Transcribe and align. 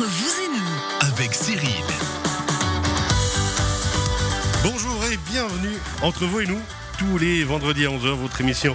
Entre 0.00 0.08
vous 0.08 0.40
et 0.40 0.48
nous, 0.48 1.12
avec 1.12 1.34
Cyril. 1.34 1.84
Bonjour 4.64 5.04
et 5.12 5.18
bienvenue 5.30 5.76
entre 6.00 6.24
vous 6.24 6.40
et 6.40 6.46
nous, 6.46 6.60
tous 6.98 7.18
les 7.18 7.44
vendredis 7.44 7.84
à 7.84 7.90
11h, 7.90 8.14
votre 8.14 8.40
émission 8.40 8.74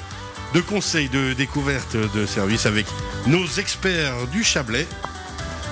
de 0.53 0.61
conseils, 0.61 1.09
de 1.09 1.33
découverte, 1.33 1.97
de 1.97 2.27
services 2.27 2.67
avec 2.67 2.85
nos 3.25 3.43
experts 3.43 4.27
du 4.31 4.43
Chablais. 4.43 4.85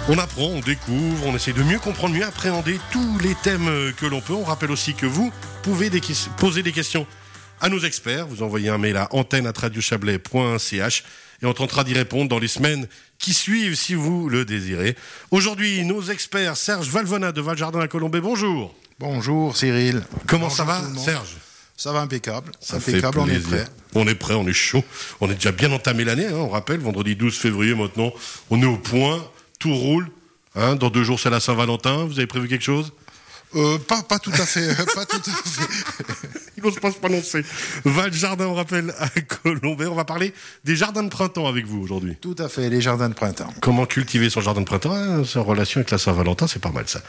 On 0.09 0.17
apprend, 0.17 0.45
on 0.45 0.59
découvre, 0.59 1.27
on 1.27 1.35
essaie 1.35 1.53
de 1.53 1.61
mieux 1.61 1.77
comprendre, 1.77 2.15
mieux 2.15 2.25
appréhender 2.25 2.79
tous 2.91 3.19
les 3.19 3.35
thèmes 3.35 3.93
que 3.95 4.07
l'on 4.07 4.21
peut. 4.21 4.33
On 4.33 4.43
rappelle 4.43 4.71
aussi 4.71 4.95
que 4.95 5.05
vous 5.05 5.31
pouvez 5.61 5.91
poser 6.37 6.63
des 6.63 6.71
questions 6.71 7.05
à 7.61 7.69
nos 7.69 7.79
experts. 7.79 8.25
Vous 8.25 8.41
envoyez 8.41 8.69
un 8.69 8.79
mail 8.79 8.97
à 8.97 9.07
antenne@radiochablais.ch 9.11 11.03
et 11.43 11.45
on 11.45 11.53
tentera 11.53 11.83
d'y 11.83 11.93
répondre 11.93 12.29
dans 12.29 12.39
les 12.39 12.47
semaines 12.47 12.87
qui 13.19 13.33
suivent 13.33 13.75
si 13.75 13.93
vous 13.93 14.29
le 14.29 14.45
désirez. 14.45 14.95
Aujourd'hui, 15.29 15.83
nos 15.83 16.01
experts 16.01 16.57
Serge 16.57 16.89
Valvona 16.89 17.31
de 17.31 17.41
Valjardin 17.41 17.81
à 17.81 17.87
Colombay. 17.87 18.21
Bonjour. 18.21 18.73
Bonjour 18.99 19.55
Cyril. 19.55 20.03
Comment 20.25 20.47
Bonjour 20.47 20.57
ça 20.57 20.63
va. 20.63 20.81
Serge 20.97 21.35
Ça 21.75 21.91
va 21.91 21.99
impeccable. 21.99 22.51
Ça 22.61 22.77
impeccable, 22.77 23.15
fait 23.15 23.19
on 23.19 23.27
est 23.27 23.39
prêt. 23.39 23.65
On 23.95 24.07
est 24.07 24.15
prêt, 24.15 24.33
on 24.33 24.47
est 24.47 24.53
chaud. 24.53 24.83
On 25.19 25.29
est 25.29 25.35
déjà 25.35 25.51
bien 25.51 25.71
entamé 25.71 26.05
l'année, 26.05 26.27
hein, 26.27 26.35
on 26.35 26.49
rappelle, 26.49 26.79
vendredi 26.79 27.15
12 27.15 27.35
février 27.35 27.75
maintenant. 27.75 28.13
On 28.49 28.61
est 28.61 28.65
au 28.65 28.77
point, 28.77 29.23
tout 29.59 29.75
roule. 29.75 30.09
Hein, 30.55 30.75
dans 30.75 30.89
deux 30.89 31.03
jours, 31.03 31.19
c'est 31.19 31.29
la 31.29 31.39
Saint-Valentin. 31.39 32.05
Vous 32.05 32.19
avez 32.19 32.27
prévu 32.27 32.47
quelque 32.47 32.63
chose? 32.63 32.93
Euh, 33.55 33.77
pas, 33.79 34.01
pas 34.03 34.19
tout 34.19 34.31
à 34.31 34.45
fait. 34.45 34.75
pas 34.95 35.05
tout 35.05 35.21
à 35.25 35.49
fait. 35.49 36.52
N'ose 36.63 36.79
pas 36.79 36.91
se 36.91 36.97
prononcer. 36.97 37.43
Val 37.83 38.13
Jardin, 38.13 38.47
on 38.47 38.53
rappelle, 38.53 38.93
à 38.99 39.09
Colombay. 39.09 39.85
On 39.85 39.95
va 39.95 40.05
parler 40.05 40.33
des 40.63 40.75
jardins 40.75 41.03
de 41.03 41.09
printemps 41.09 41.47
avec 41.47 41.65
vous 41.65 41.81
aujourd'hui. 41.81 42.15
Tout 42.21 42.35
à 42.39 42.47
fait, 42.47 42.69
les 42.69 42.81
jardins 42.81 43.09
de 43.09 43.13
printemps. 43.13 43.53
Comment 43.61 43.85
cultiver 43.85 44.29
son 44.29 44.41
jardin 44.41 44.61
de 44.61 44.65
printemps 44.65 44.93
hein, 44.93 45.23
C'est 45.25 45.39
en 45.39 45.43
relation 45.43 45.79
avec 45.79 45.91
la 45.91 45.97
Saint-Valentin, 45.97 46.47
c'est 46.47 46.61
pas 46.61 46.71
mal 46.71 46.87
ça. 46.87 47.01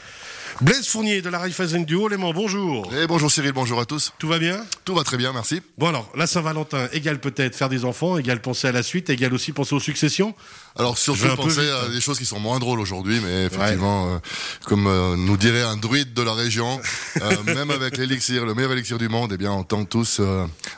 Blaise 0.60 0.86
Fournier 0.86 1.20
de 1.20 1.28
la 1.30 1.40
Raiffeisen 1.40 1.84
du 1.84 1.96
Haut-Léman, 1.96 2.32
bonjour. 2.32 2.88
Eh, 2.96 3.08
bonjour 3.08 3.30
Cyril, 3.30 3.50
bonjour 3.52 3.80
à 3.80 3.86
tous. 3.86 4.12
Tout 4.18 4.28
va 4.28 4.38
bien? 4.38 4.64
Tout 4.84 4.94
va 4.94 5.02
très 5.02 5.16
bien, 5.16 5.32
merci. 5.32 5.60
Bon 5.78 5.88
alors, 5.88 6.08
la 6.16 6.28
Saint-Valentin 6.28 6.86
égale 6.92 7.18
peut-être 7.18 7.56
faire 7.56 7.68
des 7.68 7.84
enfants, 7.84 8.18
égale 8.18 8.40
penser 8.40 8.68
à 8.68 8.72
la 8.72 8.84
suite, 8.84 9.10
égale 9.10 9.34
aussi 9.34 9.50
penser 9.50 9.74
aux 9.74 9.80
successions. 9.80 10.32
Alors 10.76 10.98
surtout 10.98 11.28
penser 11.36 11.60
vite, 11.60 11.70
à 11.70 11.84
hein. 11.84 11.88
des 11.90 12.00
choses 12.00 12.18
qui 12.18 12.24
sont 12.24 12.40
moins 12.40 12.58
drôles 12.58 12.80
aujourd'hui, 12.80 13.20
mais 13.20 13.44
effectivement, 13.44 14.08
euh, 14.08 14.18
comme 14.64 14.88
euh, 14.88 15.14
nous 15.16 15.36
dirait 15.36 15.62
un 15.62 15.76
druide 15.76 16.14
de 16.14 16.22
la 16.22 16.32
région, 16.32 16.80
euh, 17.22 17.42
même 17.44 17.70
avec 17.70 17.96
l'élixir, 17.96 18.44
le 18.44 18.54
meilleur 18.54 18.72
élixir 18.72 18.98
du 18.98 19.08
monde, 19.08 19.30
eh 19.32 19.36
bien, 19.36 19.52
on 19.52 19.62
tente 19.62 19.88
tous, 19.88 20.20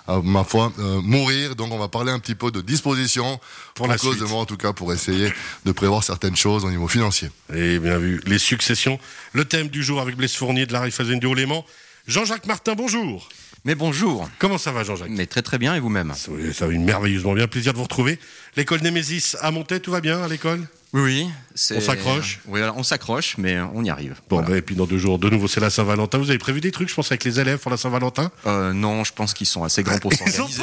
à 0.06 0.20
ma 0.22 0.44
foi, 0.44 0.70
mourir. 1.02 1.56
Donc, 1.56 1.72
on 1.72 1.78
va 1.78 1.88
parler 1.88 2.12
un 2.12 2.18
petit 2.18 2.34
peu 2.34 2.50
de 2.50 2.60
disposition 2.60 3.40
Pour 3.74 3.88
la 3.88 3.96
cause 3.96 4.16
suite. 4.16 4.22
de 4.22 4.28
moi, 4.28 4.40
en 4.40 4.44
tout 4.44 4.58
cas, 4.58 4.74
pour 4.74 4.92
essayer 4.92 5.32
de 5.64 5.72
prévoir 5.72 6.04
certaines 6.04 6.36
choses 6.36 6.66
au 6.66 6.70
niveau 6.70 6.88
financier. 6.88 7.30
Et 7.54 7.78
bien 7.78 7.96
vu, 7.96 8.20
les 8.26 8.38
successions. 8.38 9.00
Le 9.32 9.46
thème 9.46 9.68
du 9.68 9.82
jour 9.82 10.00
avec 10.00 10.16
Blaise 10.16 10.34
Fournier 10.34 10.66
de 10.66 10.74
la 10.74 10.80
Raiffeisen 10.80 11.18
du 11.18 11.26
Haut-Léman. 11.26 11.64
Jean-Jacques 12.06 12.46
Martin, 12.46 12.74
bonjour. 12.74 13.28
Mais 13.66 13.74
bonjour. 13.74 14.30
Comment 14.38 14.58
ça 14.58 14.70
va, 14.70 14.84
Jean-Jacques 14.84 15.10
Mais 15.10 15.26
très 15.26 15.42
très 15.42 15.58
bien 15.58 15.74
et 15.74 15.80
vous-même? 15.80 16.12
Ça, 16.16 16.30
va- 16.30 16.52
ça 16.52 16.66
va 16.68 16.72
merveilleusement 16.72 17.32
bien. 17.34 17.48
Plaisir 17.48 17.72
de 17.72 17.78
vous 17.78 17.82
retrouver. 17.82 18.20
L'école 18.56 18.80
Némésis 18.80 19.36
à 19.40 19.50
Montaix, 19.50 19.80
tout 19.80 19.90
va 19.90 20.00
bien 20.00 20.22
à 20.22 20.28
l'école? 20.28 20.64
Oui, 20.92 21.28
On 21.74 21.80
s'accroche? 21.80 22.38
Oui, 22.46 22.62
alors, 22.62 22.76
on 22.78 22.84
s'accroche, 22.84 23.36
mais 23.38 23.58
on 23.74 23.82
y 23.82 23.90
arrive. 23.90 24.14
Bon, 24.30 24.36
Voilà. 24.36 24.50
ben, 24.50 24.56
et 24.58 24.62
puis 24.62 24.76
dans 24.76 24.86
deux 24.86 24.98
jours, 24.98 25.18
de 25.18 25.28
nouveau, 25.28 25.48
c'est 25.48 25.58
la 25.60 25.68
Saint-Valentin. 25.68 26.16
Vous 26.18 26.30
avez 26.30 26.38
prévu 26.38 26.60
des 26.60 26.70
trucs, 26.70 26.88
je 26.88 26.94
pense, 26.94 27.10
avec 27.10 27.24
les 27.24 27.40
élèves 27.40 27.58
pour 27.58 27.72
la 27.72 27.76
Saint-Valentin? 27.76 28.30
Euh, 28.46 28.72
non, 28.72 29.02
je 29.02 29.12
pense 29.12 29.34
qu'ils 29.34 29.48
sont 29.48 29.64
assez 29.64 29.82
grands 29.82 29.98
pour 29.98 30.12
s'organiser. 30.14 30.62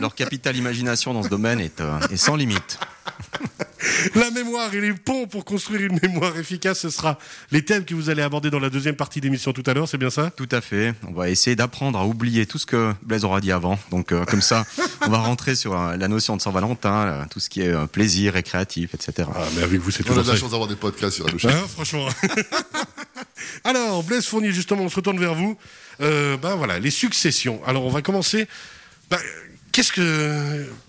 Leur 0.00 0.16
capital 0.16 0.56
imagination 0.56 1.14
dans 1.14 1.22
ce 1.22 1.28
domaine 1.28 1.60
est, 1.60 1.80
euh, 1.80 1.98
est 2.10 2.16
sans 2.16 2.34
limite. 2.34 2.78
La 4.14 4.30
mémoire 4.30 4.72
et 4.74 4.80
les 4.80 4.92
ponts 4.92 5.26
pour 5.26 5.44
construire 5.44 5.82
une 5.82 5.98
mémoire 6.02 6.36
efficace, 6.36 6.80
ce 6.80 6.90
sera 6.90 7.18
les 7.50 7.64
thèmes 7.64 7.84
que 7.84 7.94
vous 7.94 8.10
allez 8.10 8.22
aborder 8.22 8.50
dans 8.50 8.58
la 8.58 8.70
deuxième 8.70 8.96
partie 8.96 9.20
d'émission 9.20 9.52
tout 9.52 9.62
à 9.66 9.74
l'heure, 9.74 9.88
c'est 9.88 9.98
bien 9.98 10.10
ça? 10.10 10.30
Tout 10.36 10.48
à 10.50 10.60
fait. 10.60 10.94
On 11.08 11.12
va 11.12 11.30
essayer 11.30 11.56
d'apprendre 11.56 11.98
à 11.98 12.06
oublier 12.06 12.46
tout 12.46 12.58
ce 12.58 12.66
que 12.66 12.92
Blaise 13.02 13.24
aura 13.24 13.40
dit 13.40 13.52
avant. 13.52 13.78
Donc, 13.90 14.12
euh, 14.12 14.24
comme 14.24 14.42
ça, 14.42 14.66
on 15.06 15.10
va 15.10 15.18
rentrer 15.18 15.54
sur 15.54 15.78
euh, 15.78 15.96
la 15.96 16.08
notion 16.08 16.36
de 16.36 16.42
Saint-Valentin, 16.42 17.06
euh, 17.06 17.24
tout 17.30 17.40
ce 17.40 17.48
qui 17.48 17.62
est 17.62 17.68
euh, 17.68 17.86
plaisir, 17.86 18.34
récréatif, 18.34 18.94
etc. 18.94 19.28
Ah, 19.34 19.44
mais 19.56 19.62
avec 19.62 19.80
vous, 19.80 19.90
c'est 19.90 20.02
On 20.08 20.12
a 20.12 20.14
toujours 20.14 20.24
de 20.24 20.30
la 20.30 20.36
chance 20.36 20.50
d'avoir 20.50 20.68
des 20.68 20.76
podcasts 20.76 21.16
sur 21.16 21.26
la 21.26 21.32
Hein, 21.50 21.64
franchement. 21.68 22.08
Alors, 23.64 24.02
Blaise 24.02 24.26
Fournier, 24.26 24.52
justement, 24.52 24.82
on 24.82 24.88
se 24.88 24.96
retourne 24.96 25.18
vers 25.18 25.34
vous. 25.34 25.56
Euh, 26.00 26.36
ben 26.36 26.54
voilà, 26.54 26.78
les 26.78 26.90
successions. 26.90 27.60
Alors, 27.66 27.84
on 27.84 27.90
va 27.90 28.02
commencer. 28.02 28.46
Ben, 29.10 29.18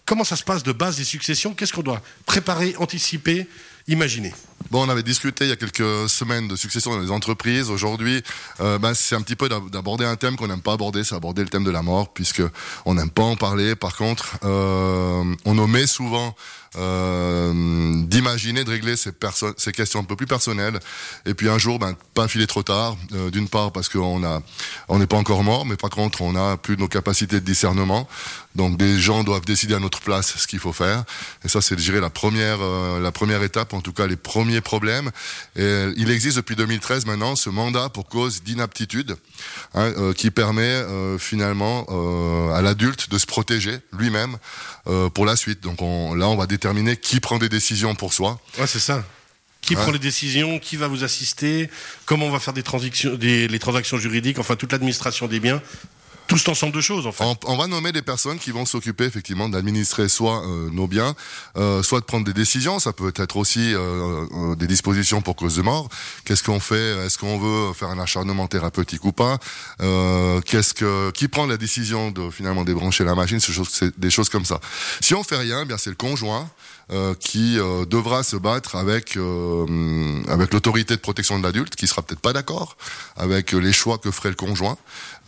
comment 0.06 0.24
ça 0.24 0.36
se 0.36 0.44
passe 0.44 0.64
de 0.64 0.72
base 0.72 0.98
les 0.98 1.04
successions? 1.06 1.54
Qu'est-ce 1.54 1.74
qu'on 1.74 1.84
doit 1.84 2.02
préparer, 2.26 2.76
anticiper, 2.78 3.48
imaginer? 3.88 4.34
Bon, 4.70 4.86
on 4.86 4.90
avait 4.90 5.04
discuté 5.04 5.46
il 5.46 5.50
y 5.50 5.52
a 5.52 5.56
quelques 5.56 6.08
semaines 6.10 6.48
de 6.48 6.56
succession 6.56 6.92
dans 6.92 7.00
les 7.00 7.12
entreprises. 7.12 7.70
Aujourd'hui, 7.70 8.22
euh, 8.60 8.78
ben, 8.78 8.94
c'est 8.94 9.16
un 9.16 9.22
petit 9.22 9.36
peu 9.36 9.50
d'ab- 9.50 9.70
d'aborder 9.70 10.06
un 10.06 10.16
thème 10.16 10.36
qu'on 10.36 10.48
n'aime 10.48 10.62
pas 10.62 10.74
aborder, 10.74 11.04
c'est 11.04 11.16
aborder 11.16 11.42
le 11.42 11.50
thème 11.50 11.64
de 11.64 11.72
la 11.72 11.82
mort, 11.82 12.14
puisque 12.14 12.44
on 12.86 12.94
n'aime 12.94 13.10
pas 13.10 13.24
en 13.24 13.36
parler. 13.36 13.76
Par 13.76 13.96
contre, 13.96 14.38
euh, 14.44 15.24
on 15.46 15.58
omet 15.58 15.88
souvent 15.88 16.36
euh, 16.78 17.52
d'imaginer, 18.06 18.64
de 18.64 18.70
régler 18.70 18.96
ces, 18.96 19.12
questions 19.74 20.00
un 20.00 20.04
peu 20.04 20.16
plus 20.16 20.28
personnelles. 20.28 20.80
Et 21.26 21.34
puis 21.34 21.50
un 21.50 21.58
jour, 21.58 21.80
ben, 21.80 21.96
pas 22.14 22.28
filer 22.28 22.48
trop 22.48 22.64
tard. 22.64 22.96
D'une 23.32 23.50
part 23.50 23.72
parce 23.72 23.90
qu'on 23.90 24.24
on 24.88 25.00
n'est 25.00 25.08
pas 25.08 25.18
encore 25.18 25.44
mort, 25.44 25.66
mais 25.66 25.76
par 25.76 25.90
contre, 25.90 26.22
on 26.22 26.36
a 26.36 26.56
plus 26.56 26.78
nos 26.78 26.88
capacités 26.88 27.40
de 27.40 27.46
discernement. 27.46 28.08
Donc 28.56 28.78
des 28.78 29.00
gens 29.00 29.24
doivent 29.24 29.46
décider 29.46 29.74
à 29.76 29.80
notre 29.80 30.02
place 30.02 30.38
ce 30.38 30.48
qu'il 30.48 30.60
faut 30.60 30.74
faire. 30.74 31.04
Et 31.46 31.48
ça, 31.48 31.62
c'est, 31.62 31.80
je 31.80 31.92
la 31.94 32.10
première, 32.10 32.58
euh, 32.62 33.00
la 33.00 33.12
première 33.12 33.44
étape, 33.44 33.74
en 33.74 33.82
tout 33.82 33.94
cas 33.94 34.08
les 34.08 34.16
premiers 34.16 34.62
problèmes. 34.62 35.12
Et 35.56 35.86
il 35.98 36.10
existe 36.12 36.38
depuis 36.38 36.56
2013 36.56 37.06
maintenant 37.06 37.36
ce 37.36 37.50
mandat 37.50 37.90
pour 37.90 38.08
cause 38.08 38.44
d'inaptitude, 38.44 39.16
hein, 39.74 39.92
euh, 39.98 40.14
qui 40.14 40.32
permet 40.32 40.62
euh, 40.64 41.18
finalement 41.18 41.86
à 42.54 42.62
l'adulte 42.62 43.10
de 43.10 43.18
se 43.18 43.26
protéger 43.26 43.80
lui-même 43.98 44.38
pour 45.14 45.26
la 45.26 45.36
suite. 45.36 45.62
Donc 45.62 45.82
on, 45.82 46.14
là, 46.16 46.28
on 46.28 46.36
va 46.36 46.48
déterminer 46.48 46.98
qui 46.98 47.20
prend 47.20 47.38
des 47.38 47.50
décisions 47.50 47.96
pour 47.96 48.14
soi. 48.14 48.40
Ouais, 48.58 48.68
c'est 48.68 48.80
ça. 48.80 49.04
Qui 49.62 49.76
Ouais. 49.76 49.82
prend 49.84 49.92
les 49.92 50.00
décisions 50.00 50.58
Qui 50.60 50.76
va 50.76 50.88
vous 50.88 51.04
assister 51.04 51.70
Comment 52.06 52.26
on 52.26 52.32
va 52.32 52.40
faire 52.40 52.54
des 52.54 52.64
transactions, 52.64 53.14
des, 53.16 53.48
les 53.48 53.60
transactions 53.60 53.98
juridiques 53.98 54.40
Enfin, 54.40 54.56
toute 54.56 54.72
l'administration 54.72 55.28
des 55.28 55.40
biens. 55.40 55.62
Tout 56.32 56.38
cet 56.38 56.48
ensemble 56.48 56.74
de 56.74 56.80
choses, 56.80 57.08
en 57.08 57.12
fait. 57.12 57.26
On, 57.46 57.58
va 57.58 57.68
nommer 57.68 57.92
des 57.92 58.02
personnes 58.02 58.40
qui 58.40 58.52
vont 58.52 58.66
s'occuper 58.66 59.04
effectivement 59.04 59.50
d'administrer 59.50 60.08
soit 60.08 60.46
euh, 60.46 60.70
nos 60.72 60.88
biens, 60.88 61.14
euh, 61.58 61.84
soit 61.84 62.00
de 62.00 62.06
prendre 62.06 62.26
des 62.26 62.32
décisions. 62.32 62.80
Ça 62.80 62.94
peut 62.94 63.12
être 63.18 63.36
aussi 63.36 63.74
euh, 63.74 64.26
euh, 64.32 64.56
des 64.56 64.66
dispositions 64.66 65.22
pour 65.22 65.36
cause 65.36 65.58
de 65.58 65.62
mort. 65.62 65.90
Qu'est-ce 66.24 66.42
qu'on 66.42 66.62
fait? 66.62 67.06
Est-ce 67.06 67.18
qu'on 67.18 67.38
veut 67.38 67.74
faire 67.74 67.90
un 67.90 68.00
acharnement 68.00 68.48
thérapeutique 68.48 69.04
ou 69.04 69.12
pas? 69.12 69.40
Euh, 69.82 70.40
Qu'est-ce 70.46 70.74
que 70.74 71.12
qui 71.12 71.28
prend 71.28 71.48
la 71.48 71.58
décision 71.58 72.12
de 72.12 72.30
finalement 72.30 72.64
débrancher 72.64 73.04
la 73.04 73.14
machine? 73.14 73.42
C'est 73.42 74.00
des 74.00 74.10
choses 74.10 74.30
comme 74.30 74.46
ça. 74.46 74.62
Si 75.02 75.14
on 75.14 75.26
fait 75.26 75.36
rien, 75.36 75.64
eh 75.64 75.66
bien 75.66 75.78
c'est 75.78 75.90
le 75.90 75.98
conjoint. 75.98 76.50
Euh, 76.92 77.14
qui 77.20 77.58
euh, 77.60 77.86
devra 77.86 78.24
se 78.24 78.36
battre 78.36 78.76
avec 78.76 79.18
euh, 79.18 80.22
avec 80.28 80.54
l'autorité 80.54 80.96
de 80.96 81.00
protection 81.02 81.38
de 81.40 81.44
l'adulte, 81.44 81.76
qui 81.76 81.88
sera 81.88 82.02
peut-être 82.02 82.20
pas 82.22 82.34
d'accord 82.34 82.76
avec 83.16 83.52
les 83.54 83.74
choix 83.74 83.98
que 83.98 84.12
ferait 84.12 84.30
le 84.30 84.36
conjoint. 84.36 84.78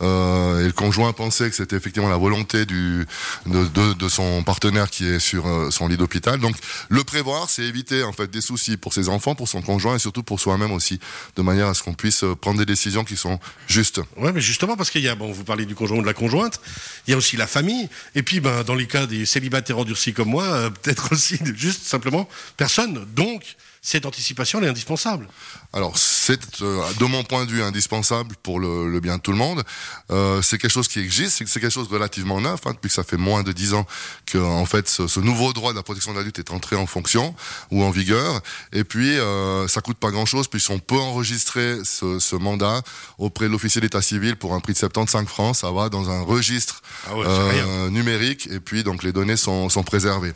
Euh, 0.02 0.60
et 0.62 0.66
le 0.66 0.72
conjoint 0.72 1.12
pensait 1.12 1.48
que 1.48 1.56
c'était 1.56 1.76
effectivement 1.76 2.08
la 2.08 2.16
volonté 2.16 2.66
du 2.66 3.06
de, 3.46 3.64
de, 3.66 3.92
de 3.94 4.08
son 4.08 4.42
partenaire 4.42 4.90
qui 4.90 5.06
est 5.06 5.18
sur 5.20 5.44
son 5.72 5.88
lit 5.88 5.96
d'hôpital. 5.96 6.38
Donc 6.40 6.56
le 6.88 7.04
prévoir, 7.04 7.48
c'est 7.48 7.62
éviter 7.62 8.02
en 8.02 8.12
fait 8.12 8.30
des 8.30 8.40
soucis 8.40 8.76
pour 8.76 8.92
ses 8.92 9.08
enfants, 9.08 9.34
pour 9.34 9.48
son 9.48 9.62
conjoint 9.62 9.94
et 9.96 9.98
surtout 9.98 10.22
pour 10.22 10.40
soi-même 10.40 10.72
aussi, 10.72 10.98
de 11.36 11.42
manière 11.42 11.68
à 11.68 11.74
ce 11.74 11.82
qu'on 11.82 11.94
puisse 11.94 12.24
prendre 12.40 12.58
des 12.58 12.66
décisions 12.66 13.04
qui 13.04 13.16
sont 13.16 13.38
justes. 13.68 14.00
Ouais, 14.16 14.32
mais 14.32 14.40
justement 14.40 14.76
parce 14.76 14.90
qu'il 14.90 15.02
y 15.02 15.08
a, 15.08 15.14
bon, 15.14 15.30
vous 15.32 15.44
parlez 15.44 15.64
du 15.64 15.74
conjoint 15.74 15.98
ou 15.98 16.02
de 16.02 16.06
la 16.06 16.14
conjointe, 16.14 16.60
il 17.06 17.12
y 17.12 17.14
a 17.14 17.16
aussi 17.16 17.36
la 17.36 17.46
famille, 17.46 17.88
et 18.14 18.22
puis, 18.22 18.40
ben, 18.40 18.62
dans 18.64 18.74
les 18.74 18.86
cas 18.86 19.06
des 19.06 19.24
célibataires 19.26 19.78
endurcis 19.78 20.12
comme 20.12 20.28
moi, 20.28 20.70
peut-être 20.82 21.08
aussi 21.12 21.38
de- 21.38 21.53
juste 21.56 21.84
simplement 21.84 22.28
personne. 22.56 23.06
Donc, 23.14 23.56
cette 23.84 24.06
anticipation 24.06 24.60
elle 24.60 24.64
est 24.64 24.70
indispensable. 24.70 25.28
Alors 25.74 25.98
c'est 25.98 26.40
euh, 26.62 26.82
de 26.98 27.04
mon 27.04 27.22
point 27.22 27.44
de 27.44 27.50
vue 27.50 27.62
indispensable 27.62 28.34
pour 28.42 28.58
le, 28.58 28.90
le 28.90 29.00
bien 29.00 29.18
de 29.18 29.20
tout 29.20 29.30
le 29.30 29.36
monde. 29.36 29.62
Euh, 30.10 30.40
c'est 30.40 30.56
quelque 30.56 30.70
chose 30.70 30.88
qui 30.88 31.00
existe, 31.00 31.36
c'est 31.36 31.60
quelque 31.60 31.68
chose 31.68 31.90
de 31.90 31.92
relativement 31.92 32.40
neuf, 32.40 32.60
hein, 32.64 32.72
depuis 32.72 32.88
que 32.88 32.94
ça 32.94 33.04
fait 33.04 33.18
moins 33.18 33.42
de 33.42 33.52
dix 33.52 33.74
ans 33.74 33.86
que 34.24 34.38
en 34.38 34.64
fait 34.64 34.88
ce, 34.88 35.06
ce 35.06 35.20
nouveau 35.20 35.52
droit 35.52 35.72
de 35.72 35.76
la 35.76 35.82
protection 35.82 36.12
de 36.12 36.16
l'adulte 36.16 36.38
est 36.38 36.50
entré 36.50 36.76
en 36.76 36.86
fonction 36.86 37.34
ou 37.70 37.84
en 37.84 37.90
vigueur. 37.90 38.40
Et 38.72 38.84
puis 38.84 39.18
euh, 39.18 39.68
ça 39.68 39.82
coûte 39.82 39.98
pas 39.98 40.10
grand-chose 40.10 40.48
puisqu'on 40.48 40.78
peut 40.78 40.98
enregistrer 40.98 41.76
ce, 41.84 42.18
ce 42.18 42.36
mandat 42.36 42.80
auprès 43.18 43.48
de 43.48 43.50
l'officier 43.50 43.82
d'état 43.82 44.00
civil 44.00 44.36
pour 44.36 44.54
un 44.54 44.60
prix 44.60 44.72
de 44.72 44.78
75 44.78 45.26
francs. 45.26 45.56
Ça 45.56 45.70
va 45.72 45.90
dans 45.90 46.08
un 46.08 46.22
registre 46.22 46.80
Ah 47.06 47.16
ouais, 47.16 47.26
euh, 47.28 47.90
numérique 47.90 48.48
et 48.50 48.60
puis 48.60 48.82
donc 48.82 49.02
les 49.02 49.12
données 49.12 49.36
sont, 49.36 49.68
sont 49.68 49.82
préservées. 49.82 50.32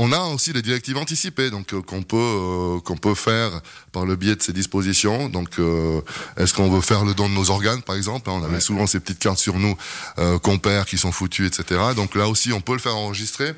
On 0.00 0.12
a 0.12 0.20
aussi 0.20 0.52
les 0.52 0.62
directives 0.62 0.96
anticipées 0.96 1.50
donc 1.50 1.74
euh, 1.74 1.82
qu'on 1.82 2.02
peut 2.02 2.16
euh, 2.16 2.80
qu'on 2.80 2.96
peut 2.96 3.16
faire 3.16 3.50
par 3.90 4.06
le 4.06 4.14
biais 4.14 4.36
de 4.36 4.42
ces 4.42 4.52
dispositions. 4.52 5.28
Donc 5.28 5.58
euh, 5.58 6.00
est-ce 6.36 6.54
qu'on 6.54 6.70
veut 6.70 6.80
faire 6.80 7.04
le 7.04 7.14
don 7.14 7.28
de 7.28 7.34
nos 7.34 7.50
organes 7.50 7.82
par 7.82 7.96
exemple 7.96 8.30
hein, 8.30 8.34
On 8.40 8.44
avait 8.44 8.60
souvent 8.60 8.86
ces 8.86 9.00
petites 9.00 9.18
cartes 9.18 9.38
sur 9.38 9.58
nous 9.58 9.76
euh, 10.18 10.38
qu'on 10.38 10.58
perd, 10.58 10.86
qui 10.86 10.98
sont 10.98 11.10
foutues, 11.10 11.46
etc. 11.46 11.80
Donc 11.96 12.14
là 12.14 12.28
aussi 12.28 12.52
on 12.52 12.60
peut 12.60 12.74
le 12.74 12.78
faire 12.78 12.96
enregistrer. 12.96 13.54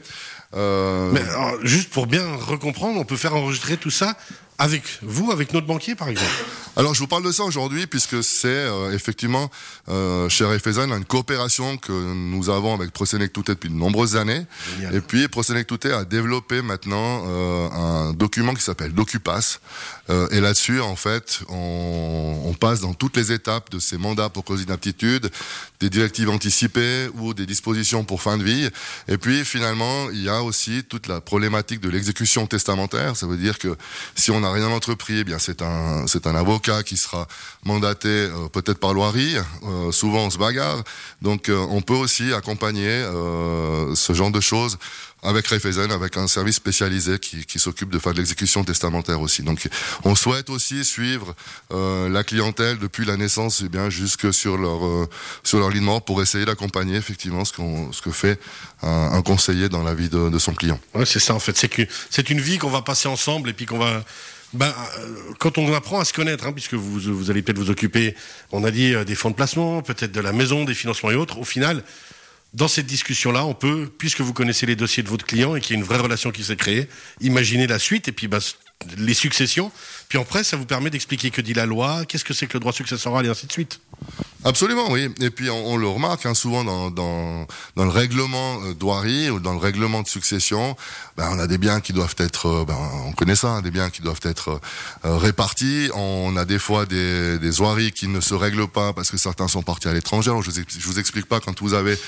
Euh, 0.57 1.11
Mais 1.13 1.21
alors, 1.21 1.55
juste 1.63 1.91
pour 1.91 2.07
bien 2.07 2.25
recomprendre, 2.37 2.99
on 2.99 3.05
peut 3.05 3.17
faire 3.17 3.37
enregistrer 3.37 3.77
tout 3.77 3.91
ça 3.91 4.17
avec 4.61 4.83
vous, 5.03 5.33
avec 5.33 5.55
notre 5.55 5.67
banquier 5.67 5.95
par 5.95 6.09
exemple 6.09 6.31
Alors 6.77 6.95
je 6.95 7.01
vous 7.01 7.07
parle 7.07 7.25
de 7.25 7.33
ça 7.33 7.45
aujourd'hui 7.45 7.87
puisque 7.87 8.23
c'est 8.23 8.49
euh, 8.49 8.93
effectivement 8.93 9.51
euh, 9.89 10.29
chez 10.29 10.45
une 10.45 11.05
coopération 11.07 11.79
que 11.79 11.93
nous 11.93 12.51
avons 12.51 12.75
avec 12.75 12.93
Prosenec 12.93 13.33
Touté 13.33 13.53
depuis 13.53 13.71
de 13.71 13.75
nombreuses 13.75 14.17
années. 14.17 14.45
Génial. 14.77 14.95
Et 14.95 15.01
puis 15.01 15.27
Prosenec 15.29 15.67
Touté 15.67 15.91
a 15.93 16.05
développé 16.05 16.61
maintenant 16.61 17.25
euh, 17.27 17.69
un 17.71 18.13
document 18.13 18.53
qui 18.53 18.63
s'appelle 18.63 18.93
DocuPass. 18.93 19.61
Euh, 20.11 20.29
et 20.31 20.41
là-dessus, 20.41 20.81
en 20.81 20.97
fait, 20.97 21.41
on, 21.49 22.43
on 22.45 22.53
passe 22.55 22.81
dans 22.81 22.95
toutes 22.95 23.17
les 23.17 23.33
étapes 23.33 23.71
de 23.71 23.79
ces 23.79 23.97
mandats 23.97 24.29
pour 24.29 24.45
cause 24.45 24.61
d'inaptitude, 24.61 25.31
des 25.81 25.89
directives 25.89 26.29
anticipées 26.29 27.09
ou 27.15 27.33
des 27.33 27.47
dispositions 27.47 28.05
pour 28.05 28.21
fin 28.21 28.37
de 28.37 28.45
vie. 28.45 28.69
Et 29.09 29.17
puis 29.17 29.45
finalement, 29.45 30.11
il 30.11 30.23
y 30.23 30.29
a 30.29 30.43
aussi 30.43 30.85
toute 30.85 31.07
la 31.07 31.21
problématique 31.21 31.81
de 31.81 31.89
l'exécution 31.89 32.47
testamentaire. 32.47 33.17
Ça 33.17 33.27
veut 33.27 33.39
dire 33.39 33.59
que 33.59 33.77
si 34.15 34.31
on 34.31 34.43
rien 34.53 34.69
entrepris, 34.69 35.19
eh 35.21 35.25
bien 35.25 35.39
c'est 35.39 35.63
un 35.63 36.07
c'est 36.07 36.27
un 36.27 36.35
avocat 36.35 36.83
qui 36.83 36.97
sera 36.97 37.27
mandaté 37.65 38.09
euh, 38.09 38.49
peut-être 38.53 38.79
par 38.79 38.95
loirie. 38.95 39.37
Euh, 39.37 39.93
souvent 39.93 40.27
on 40.27 40.31
se 40.31 40.39
bagarre, 40.39 40.83
donc 41.23 41.49
euh, 41.49 41.67
on 41.71 41.83
peut 41.83 41.95
aussi 41.95 42.33
accompagner 42.33 43.05
ce 43.95 44.13
genre 44.13 44.31
de 44.31 44.41
choses 44.41 44.79
avec 45.23 45.47
Raiffeisen, 45.49 45.91
avec 45.91 46.17
un 46.17 46.27
service 46.27 46.57
spécialisé 46.57 47.19
qui, 47.19 47.45
qui 47.45 47.59
s'occupe 47.59 47.91
de 47.91 47.99
faire 47.99 48.13
de 48.13 48.19
l'exécution 48.19 48.65
testamentaire 48.65 49.21
aussi. 49.21 49.43
Donc, 49.43 49.69
on 50.05 50.15
souhaite 50.15 50.49
aussi 50.49 50.83
suivre 50.85 51.35
la 51.71 52.25
clientèle 52.25 52.79
depuis 52.79 53.05
la 53.05 53.17
naissance 53.17 53.61
et 53.63 53.69
bien 53.69 53.91
jusque 53.91 54.33
sur 54.33 54.57
leur 54.57 54.85
euh, 54.87 55.09
sur 55.45 55.59
leur 55.59 55.71
lit 55.71 55.81
de 55.81 55.85
mort 55.85 56.03
pour 56.03 56.23
essayer 56.23 56.45
d'accompagner 56.45 56.97
effectivement 56.97 57.45
ce 57.45 57.53
qu'on 57.53 57.93
ce 57.93 58.01
que 58.01 58.11
fait 58.11 58.41
un, 58.83 59.11
un 59.13 59.23
conseiller 59.23 59.69
dans 59.69 59.83
la 59.83 59.95
vie 59.95 60.09
de, 60.09 60.31
de 60.31 60.39
son 60.39 60.55
client. 60.55 60.81
Ouais, 60.95 61.07
c'est 61.07 61.21
ça 61.21 61.35
en 61.35 61.41
fait. 61.41 61.57
C'est 61.57 61.69
que 61.69 61.83
c'est 62.09 62.31
une 62.31 62.41
vie 62.41 62.59
qu'on 62.59 62.71
va 62.71 62.83
passer 62.83 63.09
ensemble 63.09 63.51
et 63.51 63.53
puis 63.53 63.67
qu'on 63.67 63.79
va. 63.79 64.03
Ben, 64.53 64.75
euh, 64.99 65.33
quand 65.39 65.59
on 65.59 65.73
apprend 65.75 66.01
à 66.01 66.05
se 66.05 66.13
connaître, 66.13 66.47
hein, 66.47 66.53
puisque 66.53 66.75
vous, 66.75 66.99
vous 66.99 67.31
allez 67.31 67.43
peut-être 67.43 67.59
vous 67.59 67.71
occuper, 67.71 68.17
on 68.51 68.65
a 68.65 68.71
dit 68.71 68.95
euh, 68.95 69.05
des 69.05 69.15
fonds 69.15 69.31
de 69.31 69.37
placement, 69.37 69.81
peut-être 69.83 70.11
de 70.11 70.21
la 70.21 70.33
maison, 70.33 70.65
des 70.65 70.75
financements 70.75 71.11
et 71.11 71.15
autres. 71.15 71.39
Au 71.39 71.45
final, 71.45 71.85
dans 72.53 72.67
cette 72.67 72.87
discussion-là, 72.87 73.45
on 73.45 73.55
peut, 73.55 73.89
puisque 73.97 74.23
vous 74.23 74.33
connaissez 74.33 74.67
les 74.67 74.75
dossiers 74.75 75.05
de 75.05 75.09
votre 75.09 75.25
client 75.25 75.55
et 75.55 75.61
qu'il 75.61 75.77
y 75.77 75.79
a 75.79 75.81
une 75.81 75.87
vraie 75.87 75.99
relation 75.99 76.33
qui 76.33 76.43
s'est 76.43 76.57
créée, 76.57 76.89
imaginer 77.21 77.69
la 77.69 77.79
suite 77.79 78.09
et 78.09 78.13
puis 78.13 78.27
ben, 78.27 78.41
les 78.99 79.15
successions. 79.15 79.71
Puis 80.09 80.19
après, 80.19 80.43
ça 80.43 80.57
vous 80.57 80.67
permet 80.67 80.91
d'expliquer 80.91 81.31
que 81.31 81.41
dit 81.41 81.55
la 81.55 81.67
loi, 81.67 82.05
qu'est-ce 82.07 82.25
que 82.25 82.35
c'est 82.35 82.49
que 82.49 82.55
le 82.55 82.61
droit 82.61 82.73
successoral 82.73 83.27
et 83.27 83.29
ainsi 83.29 83.47
de 83.47 83.53
suite. 83.53 83.81
Absolument, 84.45 84.91
oui. 84.91 85.09
Et 85.21 85.29
puis 85.29 85.51
on, 85.51 85.77
le 85.77 85.87
remarque 85.87 86.25
hein, 86.25 86.33
souvent 86.35 86.65
dans, 86.65 87.47
le 87.77 87.89
règlement 87.89 88.59
euh, 88.63 88.75
d'Oiry 88.75 89.29
ou 89.29 89.39
dans 89.39 89.53
le 89.53 89.59
règlement 89.59 90.03
de 90.03 90.09
succession, 90.09 90.77
ben, 91.19 91.29
on 91.33 91.39
a 91.39 91.47
des 91.47 91.59
biens 91.59 91.81
qui 91.81 91.93
doivent 91.93 92.15
être, 92.17 92.47
euh, 92.47 92.65
ben, 92.65 92.77
on 93.07 93.13
connaît 93.13 93.37
ça, 93.37 93.49
hein, 93.49 93.63
des 93.63 93.71
biens 93.71 93.91
qui 93.91 94.01
doivent 94.01 94.21
être 94.23 94.61
euh, 95.05 95.17
répartis. 95.19 95.91
On 95.95 96.37
a 96.37 96.47
des 96.47 96.59
fois 96.59 96.87
des, 96.87 97.39
des 97.39 97.91
qui 97.93 98.09
ne 98.09 98.21
se 98.21 98.33
règlent 98.33 98.69
pas 98.69 98.95
parce 98.95 99.11
que 99.11 99.19
certains 99.19 99.49
sont 99.49 99.63
partis 99.63 99.89
à 99.89 99.93
l'étranger. 99.93 100.33
Je, 100.43 100.51
vous 100.51 100.93
vous 100.93 100.99
explique 100.99 101.27
pas 101.27 101.41
quand 101.41 101.61
vous 101.61 101.75
avez 101.75 101.99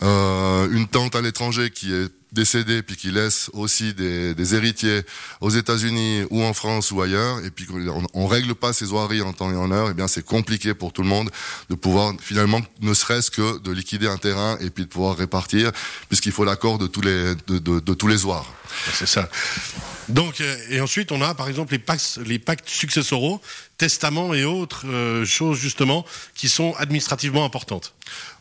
une 0.00 0.88
tante 0.88 1.14
à 1.14 1.20
l'étranger 1.20 1.70
qui 1.70 1.92
est 1.92 2.10
décédée 2.32 2.82
puis 2.82 2.96
qui 2.96 3.10
laisse 3.10 3.50
aussi 3.52 3.94
des, 3.94 4.54
héritiers 4.54 5.02
aux 5.40 5.50
États-Unis 5.50 6.24
ou 6.30 6.42
en 6.42 6.54
France 6.54 6.90
ou 6.90 7.02
ailleurs 7.02 7.44
et 7.44 7.50
puis 7.50 7.66
on, 7.70 8.06
on 8.14 8.26
règle 8.26 8.54
pas 8.54 8.72
ces 8.72 8.90
oiries 8.92 9.22
en 9.22 9.32
temps 9.32 9.52
et 9.52 9.56
en 9.56 9.70
heure 9.70 9.90
et 9.90 9.94
bien 9.94 10.08
c'est 10.08 10.24
compliqué 10.24 10.74
pour 10.74 10.92
tout 10.92 11.02
le 11.02 11.08
monde 11.08 11.30
de 11.68 11.74
pouvoir 11.74 12.14
finalement 12.20 12.60
ne 12.80 12.94
serait-ce 12.94 13.30
que 13.30 13.58
de 13.58 13.70
liquider 13.70 14.08
un 14.08 14.18
terrain 14.18 14.56
et 14.60 14.70
puis 14.70 14.84
de 14.84 14.88
pouvoir 14.88 15.16
répartir 15.16 15.70
puisqu'il 16.08 16.32
faut 16.32 16.44
l'accord 16.44 16.78
de 16.78 16.86
tous 16.86 17.02
les 17.02 17.34
de, 17.46 17.94
tous 17.94 18.08
les. 18.08 18.22
C'est 18.94 19.06
ça. 19.06 19.28
Donc, 20.08 20.40
euh, 20.40 20.56
et 20.70 20.80
ensuite, 20.80 21.12
on 21.12 21.22
a 21.22 21.34
par 21.34 21.48
exemple 21.48 21.72
les 21.72 21.78
pactes, 21.78 22.18
les 22.24 22.38
pactes 22.38 22.68
successoraux, 22.68 23.40
testaments 23.82 24.32
et 24.32 24.44
autres 24.44 24.86
euh, 24.86 25.24
choses 25.24 25.58
justement 25.58 26.06
qui 26.36 26.48
sont 26.48 26.72
administrativement 26.78 27.44
importantes. 27.44 27.94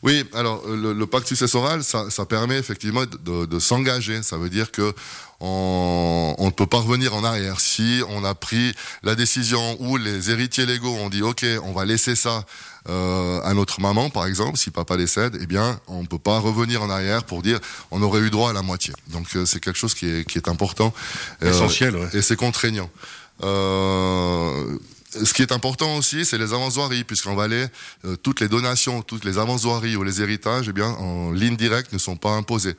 Oui, 0.04 0.24
alors 0.36 0.62
euh, 0.68 0.76
le, 0.76 0.94
le 0.94 1.08
pacte 1.08 1.28
successoral, 1.28 1.84
ça, 1.84 2.12
ça 2.12 2.26
permet 2.28 2.60
effectivement 2.60 3.06
de, 3.06 3.60
s'engager. 3.60 4.22
Ça 4.22 4.38
veut 4.38 4.52
dire 4.52 4.70
que 4.70 4.94
on, 5.40 6.36
on 6.38 6.46
ne 6.46 6.52
peut 6.52 6.68
pas 6.68 6.78
revenir 6.78 7.16
en 7.16 7.24
arrière. 7.24 7.60
Si 7.60 8.04
on 8.10 8.24
a 8.24 8.36
pris 8.36 8.76
la 9.02 9.16
décision 9.16 9.78
où 9.80 9.98
les 9.98 10.30
héritiers 10.30 10.68
légaux 10.68 10.94
ont 10.94 11.10
dit 11.10 11.24
OK, 11.24 11.44
on 11.64 11.72
va 11.72 11.86
laisser 11.86 12.16
ça 12.16 12.46
euh, 12.88 13.42
à 13.44 13.56
notre 13.56 13.82
maman, 13.82 14.12
par 14.12 14.28
exemple, 14.28 14.60
si 14.60 14.70
papa 14.70 14.96
décède, 14.96 15.40
eh 15.42 15.48
bien, 15.48 15.80
on 15.88 16.04
ne 16.04 16.08
peut 16.08 16.20
pas 16.20 16.38
revenir 16.38 16.84
en 16.84 16.90
arrière 16.92 17.24
pour 17.24 17.42
dire 17.42 17.60
on 17.90 18.04
aurait 18.04 18.22
eu 18.22 18.30
droit 18.30 18.52
à 18.52 18.54
la 18.54 18.62
moitié. 18.62 18.94
Donc 19.08 19.26
euh, 19.36 19.48
c'est 19.48 19.60
quelque 19.60 19.80
chose 19.80 19.96
qui 19.96 20.06
est, 20.08 20.24
qui 20.24 20.38
est 20.38 20.48
important. 20.48 20.94
Essentiel, 21.42 21.96
ouais. 21.96 22.10
Et 22.14 22.22
c'est 22.22 22.36
contraignant. 22.36 22.92
Euh, 23.44 24.78
ce 25.12 25.34
qui 25.34 25.42
est 25.42 25.52
important 25.52 25.98
aussi, 25.98 26.25
c'est 26.25 26.38
les 26.38 26.54
avances-doiries, 26.54 27.04
puisqu'en 27.04 27.36
Valais, 27.36 27.69
euh, 28.06 28.16
toutes 28.16 28.40
les 28.40 28.48
donations, 28.48 29.02
toutes 29.02 29.25
les 29.25 29.38
avances-doiries 29.38 29.96
ou 29.98 30.04
les 30.04 30.22
héritages, 30.22 30.68
eh 30.69 30.74
bien, 30.74 30.88
en 30.88 31.31
ligne 31.31 31.58
directe, 31.58 31.92
ne 31.92 31.98
sont 31.98 32.16
pas 32.16 32.31
imposés. 32.31 32.75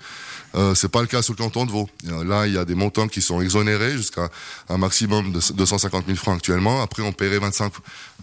Euh, 0.54 0.74
c'est 0.74 0.88
pas 0.88 1.00
le 1.00 1.06
cas 1.06 1.22
sur 1.22 1.34
le 1.34 1.38
canton 1.38 1.66
de 1.66 1.70
Vaud. 1.70 1.88
Euh, 2.08 2.24
Là, 2.24 2.46
il 2.46 2.54
y 2.54 2.58
a 2.58 2.64
des 2.64 2.74
montants 2.74 3.08
qui 3.08 3.20
sont 3.20 3.40
exonérés 3.40 3.92
jusqu'à 3.92 4.30
un 4.68 4.78
maximum 4.78 5.32
de 5.32 5.40
250 5.54 6.06
000 6.06 6.16
francs 6.16 6.36
actuellement. 6.36 6.82
Après, 6.82 7.02
on 7.02 7.12
paierait 7.12 7.38
25 7.38 7.72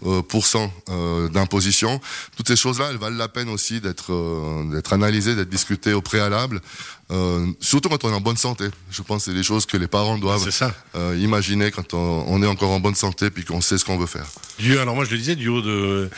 euh, 0.06 0.22
euh, 0.88 1.28
d'imposition. 1.28 2.00
Toutes 2.36 2.48
ces 2.48 2.56
choses-là, 2.56 2.88
elles 2.90 2.98
valent 2.98 3.16
la 3.16 3.28
peine 3.28 3.48
aussi 3.48 3.80
d'être 3.80 4.10
d'être 4.72 4.92
analysées, 4.92 5.34
d'être 5.34 5.48
discutées 5.48 5.92
au 5.92 6.02
préalable. 6.02 6.60
Euh, 7.10 7.46
surtout 7.60 7.88
quand 7.88 8.04
on 8.04 8.10
est 8.10 8.14
en 8.14 8.20
bonne 8.20 8.36
santé. 8.36 8.64
Je 8.90 9.02
pense 9.02 9.24
que 9.24 9.30
c'est 9.30 9.36
des 9.36 9.42
choses 9.42 9.66
que 9.66 9.76
les 9.76 9.88
parents 9.88 10.16
doivent 10.16 10.48
ça. 10.50 10.72
euh, 10.94 11.16
imaginer 11.18 11.70
quand 11.70 11.94
on, 11.94 12.24
on 12.28 12.42
est 12.42 12.46
encore 12.46 12.70
en 12.70 12.78
bonne 12.80 12.94
santé 12.94 13.30
puis 13.30 13.44
qu'on 13.44 13.60
sait 13.60 13.78
ce 13.78 13.84
qu'on 13.84 13.98
veut 13.98 14.06
faire. 14.06 14.26
Du, 14.58 14.78
alors 14.78 14.94
moi 14.94 15.04
je 15.04 15.10
le 15.10 15.18
disais, 15.18 15.34
du 15.34 15.48
haut 15.48 15.60
de 15.62 16.08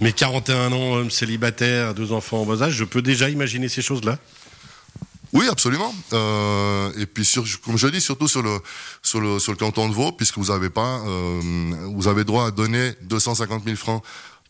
mes 0.00 0.12
41 0.12 0.72
ans, 0.72 0.94
homme 0.96 1.10
célibataire, 1.10 1.94
deux 1.94 2.12
enfants 2.12 2.42
en 2.42 2.46
bas 2.46 2.62
âge, 2.64 2.74
je 2.74 2.84
peux 2.84 3.00
déjà 3.02 3.30
imaginer 3.30 3.68
ces 3.68 3.80
choses-là? 3.82 4.18
Oui, 5.32 5.48
absolument. 5.50 5.94
Euh, 6.12 6.90
et 6.98 7.06
puis, 7.06 7.24
sur, 7.24 7.44
comme 7.64 7.78
je 7.78 7.88
dis, 7.88 8.02
surtout 8.02 8.28
sur 8.28 8.42
le 8.42 8.58
sur 9.02 9.18
le 9.18 9.38
sur 9.38 9.52
le 9.52 9.56
canton 9.56 9.88
de 9.88 9.94
Vaud, 9.94 10.12
puisque 10.12 10.36
vous 10.36 10.50
avez 10.50 10.68
pas, 10.68 11.00
euh, 11.06 11.40
vous 11.94 12.06
avez 12.06 12.24
droit 12.24 12.48
à 12.48 12.50
donner 12.50 12.92
250 13.04 13.64
000 13.64 13.76
francs 13.76 14.02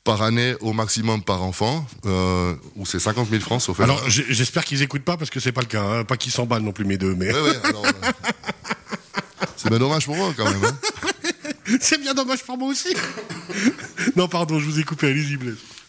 par 0.05 0.23
année 0.23 0.55
au 0.61 0.73
maximum 0.73 1.23
par 1.23 1.43
enfant, 1.43 1.87
euh, 2.07 2.55
ou 2.77 2.85
c'est 2.87 2.99
50 2.99 3.29
000 3.31 3.41
francs 3.41 3.63
sauf. 3.63 3.79
Alors 3.81 4.03
j'espère 4.09 4.65
qu'ils 4.65 4.83
écoutent 4.83 5.05
pas 5.05 5.17
parce 5.17 5.31
que 5.31 5.39
c'est 5.41 5.53
pas 5.53 5.61
le 5.61 5.67
cas, 5.69 5.83
hein. 5.83 6.05
pas 6.05 6.17
qu'ils 6.17 6.33
s'emballent 6.33 6.63
non 6.63 6.73
plus 6.73 6.85
mes 6.85 6.99
deux, 6.99 7.15
mais 7.15 7.33
Ouais, 7.33 7.41
ouais, 7.41 7.57
euh, 7.67 7.93
c'est 9.57 9.69
bien 9.69 9.79
dommage 9.79 10.05
pour 10.07 10.17
eux 10.17 10.35
quand 10.37 10.45
même. 10.51 10.65
hein. 10.65 10.77
c'est 11.81 12.01
bien 12.01 12.15
dommage 12.15 12.43
pour 12.43 12.59
moi 12.59 12.69
aussi. 12.69 12.95
non 14.17 14.27
pardon, 14.29 14.59
je 14.59 14.65
vous 14.65 14.81
ai 14.81 14.85
coupé, 14.85 15.09
allez-y. 15.09 15.39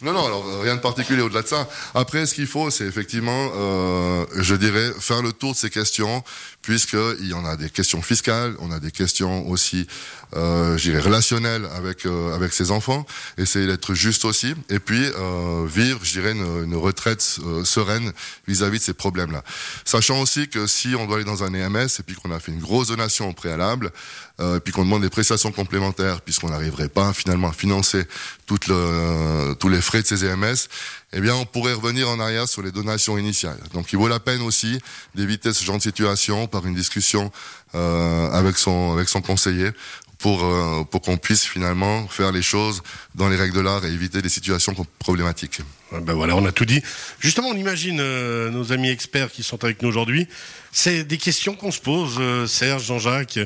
Non, 0.02 0.12
non, 0.12 0.26
alors 0.26 0.46
euh, 0.46 0.60
rien 0.62 0.76
de 0.76 0.82
particulier 0.82 1.22
au-delà 1.22 1.44
de 1.44 1.48
ça. 1.48 1.68
Après, 1.96 2.26
ce 2.26 2.34
qu'il 2.34 2.46
faut, 2.46 2.70
c'est 2.70 2.84
effectivement, 2.84 3.52
euh, 3.56 4.26
je 4.36 4.54
dirais, 4.56 4.92
faire 5.00 5.22
le 5.22 5.32
tour 5.32 5.54
de 5.54 5.58
ces 5.58 5.70
questions, 5.70 6.24
puisqu'il 6.62 7.26
y 7.28 7.34
en 7.34 7.46
a 7.46 7.56
des 7.56 7.70
questions 7.70 8.02
fiscales, 8.02 8.54
on 8.60 8.70
a 8.72 8.80
des 8.82 8.92
questions 8.92 9.48
aussi, 9.50 9.88
euh, 10.36 10.78
relationnelles 11.04 11.68
avec 11.76 12.06
euh, 12.06 12.36
avec 12.36 12.54
ses 12.54 12.72
enfants, 12.72 13.06
essayer 13.38 13.68
d'être 13.68 13.94
juste 13.94 14.26
aussi, 14.26 14.54
et 14.70 14.80
puis 14.80 15.04
euh, 15.18 15.66
vivre, 15.68 16.00
je 16.04 16.12
dirais, 16.14 16.32
une, 16.32 16.66
une 16.66 16.76
retraite 16.76 17.40
euh, 17.46 17.64
sereine 17.64 18.12
vis-à-vis 18.48 18.80
de 18.80 18.84
ces 18.84 18.94
problèmes-là. 18.94 19.44
Sachant 19.86 20.22
aussi 20.22 20.48
que 20.48 20.68
si 20.68 20.96
on 20.96 21.06
doit 21.06 21.18
aller 21.18 21.26
dans 21.26 21.44
un 21.44 21.54
EMS 21.54 21.88
et 22.00 22.04
puis 22.06 22.16
qu'on 22.16 22.32
a 22.32 22.40
fait 22.40 22.52
une 22.52 22.62
grosse 22.62 22.88
donation 22.88 23.30
au 23.30 23.34
préalable, 23.34 23.92
euh, 24.40 24.58
et 24.58 24.60
puis 24.60 24.74
qu'on 24.74 24.84
demande 24.84 25.04
des 25.04 25.12
prestations 25.12 25.52
complémentaires, 25.52 26.22
puisqu'on 26.22 26.50
n'arriverait 26.50 26.90
pas 26.90 27.14
finalement 27.14 27.50
à 27.50 27.54
financer 27.54 28.04
toutes 28.48 28.68
le, 28.68 29.54
tous 29.60 29.70
les 29.70 29.82
frais 29.82 30.02
de 30.02 30.08
ces 30.08 30.26
EMS, 30.26 30.56
eh 31.14 31.22
bien, 31.22 31.36
on 31.36 31.46
pourrait 31.46 31.74
revenir 31.74 32.10
en 32.10 32.20
arrière 32.20 32.48
sur 32.48 32.64
les 32.64 32.72
donations 32.72 33.20
initiales. 33.20 33.60
Donc, 33.74 33.94
il 33.94 34.00
vaut 34.00 34.08
la 34.08 34.20
peine 34.20 34.42
aussi 34.42 34.80
d'éviter 35.14 35.54
ce 35.54 35.64
genre 35.64 35.78
de 35.78 35.84
situation 35.84 36.48
par 36.48 36.66
une 36.66 36.74
discussion 36.74 37.32
euh, 37.76 38.32
avec 38.32 38.58
son 38.58 38.94
avec 38.94 39.10
son 39.10 39.22
conseiller 39.22 39.72
pour 40.24 40.42
euh, 40.46 40.86
pour 40.90 41.02
qu'on 41.02 41.18
puisse 41.18 41.44
finalement 41.44 42.08
faire 42.08 42.32
les 42.32 42.42
choses 42.42 42.82
dans 43.14 43.28
les 43.28 43.36
règles 43.36 43.58
de 43.58 43.60
l'art 43.60 43.84
et 43.86 43.92
éviter 43.92 44.22
des 44.22 44.30
situations 44.30 44.74
problématiques. 44.98 45.60
Ouais, 45.92 46.00
Ben 46.00 46.14
voilà, 46.14 46.38
on 46.38 46.46
a 46.46 46.54
tout 46.54 46.64
dit. 46.64 46.82
Justement, 47.20 47.50
on 47.50 47.58
imagine 47.58 48.00
euh, 48.00 48.50
nos 48.50 48.72
amis 48.72 48.90
experts 48.90 49.30
qui 49.34 49.44
sont 49.44 49.62
avec 49.66 49.82
nous 49.82 49.90
aujourd'hui. 49.90 50.30
C'est 50.72 51.04
des 51.04 51.18
questions 51.18 51.56
qu'on 51.56 51.72
se 51.72 51.82
pose, 51.82 52.16
euh, 52.20 52.48
Serge, 52.48 52.86
Jean-Jacques. 52.86 53.38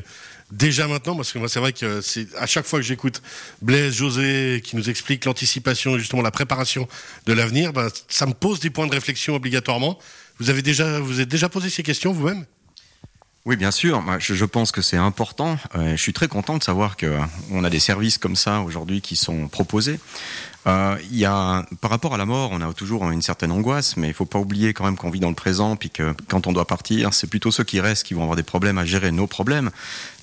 Déjà 0.52 0.88
maintenant, 0.88 1.16
parce 1.16 1.34
que 1.34 1.40
moi 1.40 1.50
c'est 1.50 1.60
vrai 1.60 1.74
que 1.74 2.00
c'est 2.02 2.28
à 2.36 2.46
chaque 2.46 2.68
fois 2.68 2.78
que 2.80 2.86
j'écoute 2.86 3.24
Blaise, 3.64 3.96
José 3.96 4.62
qui 4.64 4.76
nous 4.76 4.88
explique 4.88 5.26
l'anticipation 5.26 5.96
et 5.96 6.00
justement 6.00 6.22
la 6.22 6.32
préparation 6.32 6.88
de 7.26 7.34
l'avenir, 7.34 7.74
ben, 7.74 7.90
ça 8.08 8.28
me 8.28 8.34
pose 8.34 8.60
des 8.60 8.70
points 8.70 8.86
de 8.86 8.94
réflexion 8.94 9.34
obligatoirement. 9.34 9.98
Vous 10.40 10.52
avez 10.52 10.62
déjà, 10.62 11.00
vous 11.00 11.22
êtes 11.22 11.28
déjà 11.28 11.50
posé 11.50 11.72
ces 11.72 11.82
questions 11.82 12.14
vous-même? 12.14 12.46
Oui, 13.48 13.56
bien 13.56 13.72
sûr. 13.72 14.04
Je, 14.20 14.44
pense 14.44 14.74
que 14.74 14.82
c'est 14.82 14.98
important. 14.98 15.58
Euh, 15.74 15.92
je 15.92 16.02
suis 16.02 16.12
très 16.12 16.28
content 16.28 16.58
de 16.58 16.64
savoir 16.64 16.98
que 16.98 17.06
euh, 17.06 17.64
a 17.64 17.70
des 17.70 17.80
services 17.80 18.18
comme 18.18 18.36
ça 18.36 18.60
aujourd'hui 18.60 19.00
qui 19.00 19.16
sont 19.16 19.48
proposés. 19.48 20.02
Euh, 20.68 20.98
y 21.12 21.26
a, 21.26 21.66
par 21.80 21.90
rapport 21.90 22.14
à 22.14 22.18
la 22.18 22.26
mort, 22.26 22.50
on 22.52 22.62
a 22.62 22.74
toujours 22.74 23.10
une 23.10 23.22
certaine 23.22 23.52
angoisse, 23.52 23.96
mais 23.96 24.10
il 24.10 24.14
faut 24.14 24.26
pas 24.26 24.40
oublier 24.40 24.74
quand 24.74 24.84
même 24.84 24.98
qu'on 24.98 25.10
vit 25.10 25.22
dans 25.22 25.30
le 25.30 25.36
présent, 25.36 25.76
puis 25.78 25.90
que 25.90 26.14
quand 26.28 26.46
on 26.46 26.52
doit 26.52 26.68
partir, 26.68 27.14
c'est 27.14 27.28
plutôt 27.28 27.52
ceux 27.52 27.64
qui 27.64 27.80
restent 27.80 28.06
qui 28.06 28.14
vont 28.14 28.24
avoir 28.24 28.36
des 28.36 28.44
problèmes 28.44 28.78
à 28.78 28.86
gérer 28.86 29.12
nos 29.12 29.28
problèmes. 29.28 29.72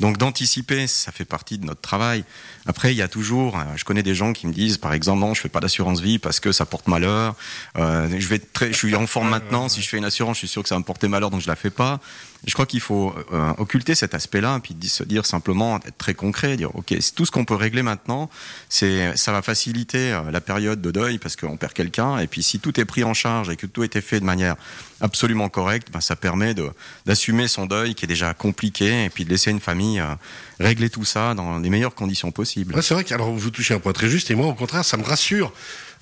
Donc 0.01 0.19
d'anticiper, 0.19 0.87
ça 0.87 1.13
fait 1.13 1.25
partie 1.25 1.59
de 1.59 1.65
notre 1.65 1.81
travail. 1.81 2.25
Après, 2.67 2.93
il 2.93 2.97
y 2.97 3.03
a 3.03 3.09
toujours, 3.09 3.59
euh, 3.59 3.63
je 3.77 3.85
connais 3.85 4.03
des 4.03 4.15
gens 4.15 4.33
qui 4.33 4.47
me 4.47 4.53
disent, 4.53 4.79
par 4.79 4.93
exemple, 4.93 5.21
non, 5.21 5.35
je 5.35 5.41
fais 5.41 5.49
pas 5.49 5.61
d'assurance 5.61 6.01
vie 6.01 6.19
parce 6.19 6.41
que 6.41 6.53
ça 6.53 6.67
porte 6.67 6.89
malheur. 6.89 7.35
Euh, 7.79 8.09
je 8.19 8.73
suis 8.73 8.95
en 8.95 9.07
forme 9.07 9.29
maintenant. 9.29 9.69
Si 9.69 9.83
je 9.83 9.89
fais 9.89 9.99
une 9.99 10.05
assurance, 10.05 10.37
je 10.37 10.41
suis 10.41 10.49
sûr 10.49 10.63
que 10.63 10.69
ça 10.69 10.75
va 10.75 10.81
me 10.81 10.85
porter 10.85 11.09
malheur, 11.09 11.31
donc 11.31 11.41
je 11.41 11.49
la 11.49 11.57
fais 11.57 11.71
pas. 11.71 12.01
Je 12.47 12.53
crois 12.53 12.67
qu'il 12.67 12.81
faut 12.81 13.15
euh, 13.33 13.53
occulter 13.57 13.95
cet 13.95 14.15
aspect-là, 14.15 14.61
puis 14.63 14.77
se 14.89 15.03
dire 15.03 15.25
simplement, 15.25 15.77
être 15.77 15.97
très 15.97 16.13
concret, 16.13 16.57
dire, 16.57 16.75
ok, 16.75 16.95
tout 17.15 17.25
ce 17.25 17.31
qu'on 17.31 17.47
peut 17.47 17.55
régler 17.55 17.83
maintenant, 17.83 18.29
c'est, 18.69 19.17
ça 19.17 19.33
va 19.33 19.41
faciliter 19.41 20.13
la 20.35 20.43
période 20.43 20.83
de 20.83 20.91
deuil 20.91 21.19
parce 21.19 21.37
qu'on 21.37 21.57
perd 21.57 21.73
quelqu'un, 21.73 22.19
et 22.19 22.27
puis 22.27 22.43
si 22.43 22.59
tout 22.61 22.79
est 22.79 22.85
pris 22.85 23.03
en 23.05 23.15
charge 23.15 23.49
et 23.49 23.57
que 23.57 23.67
tout 23.67 23.81
a 23.83 23.85
été 23.87 24.01
fait 24.03 24.21
de 24.21 24.25
manière 24.27 24.57
absolument 25.01 25.49
correcte, 25.49 25.89
ben, 25.93 26.01
ça 26.03 26.17
permet 26.17 26.53
de, 26.55 26.69
d'assumer 27.07 27.49
son 27.49 27.65
deuil 27.67 27.95
qui 27.95 28.05
est 28.05 28.09
déjà 28.09 28.35
compliqué, 28.35 29.05
et 29.05 29.11
puis 29.11 29.25
de 29.25 29.31
laisser 29.31 29.51
une 29.51 29.61
famille 29.61 30.01
euh, 30.01 30.15
régler 30.61 30.91
tout 30.91 31.05
ça 31.05 31.35
dans 31.35 31.59
les 31.59 31.71
meilleures 31.71 31.95
conditions 31.95 32.31
possibles. 32.33 32.75
Ouais, 32.75 32.83
c'est 32.83 32.95
vrai 32.95 33.05
que 33.05 33.15
alors 33.15 33.33
vous 33.33 33.51
touchez 33.51 33.73
un 33.75 33.79
point 33.81 33.93
très 33.93 34.09
juste, 34.11 34.31
et 34.31 34.35
moi 34.35 34.47
au 34.47 34.55
contraire, 34.55 34.85
ça 34.85 34.97
me 34.97 35.05
rassure. 35.05 35.53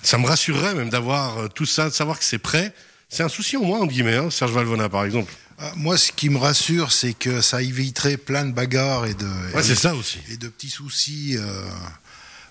Ça 0.01 0.17
me 0.17 0.25
rassurerait 0.27 0.73
même 0.75 0.89
d'avoir 0.89 1.47
tout 1.53 1.65
ça, 1.65 1.85
de 1.89 1.93
savoir 1.93 2.19
que 2.19 2.25
c'est 2.25 2.37
prêt. 2.39 2.73
C'est 3.07 3.23
un 3.23 3.29
souci 3.29 3.55
au 3.55 3.63
moins, 3.63 3.79
en 3.79 3.85
guillemets, 3.85 4.17
hein, 4.17 4.29
Serge 4.29 4.51
Valvona 4.51 4.89
par 4.89 5.05
exemple. 5.05 5.31
Euh, 5.61 5.65
Moi, 5.77 5.97
ce 5.97 6.11
qui 6.11 6.29
me 6.29 6.37
rassure, 6.39 6.91
c'est 6.91 7.13
que 7.13 7.39
ça 7.41 7.61
éviterait 7.61 8.17
plein 8.17 8.43
de 8.43 8.51
bagarres 8.51 9.05
et 9.05 9.13
de, 9.13 9.27
Ouais, 9.55 9.61
c'est 9.63 9.75
ça 9.75 9.93
aussi. 9.95 10.17
et 10.31 10.37
de 10.37 10.47
petits 10.47 10.71
soucis 10.71 11.37
euh, 11.37 11.63